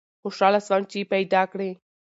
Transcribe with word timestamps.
خوشحاله 0.21 0.59
سوم 0.67 0.83
چي 0.91 0.99
پیداکړې 1.13 1.69